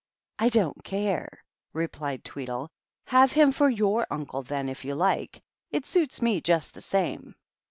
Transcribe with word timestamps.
"I 0.39 0.49
don't 0.49 0.83
care," 0.83 1.43
replied 1.73 2.23
Tweedle." 2.25 2.69
Have 3.13 3.33
him 3.33 3.51
for 3.51 3.69
your 3.69 4.07
uncle, 4.09 4.41
then, 4.41 4.67
if 4.67 4.83
you 4.83 4.95
like. 4.95 5.43
It 5.69 5.85
suits 5.85 6.23
me 6.23 6.41
just 6.41 6.73
the 6.73 6.81
same." 6.81 7.35